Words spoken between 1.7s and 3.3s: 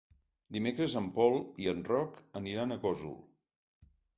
en Roc aniran a Gósol.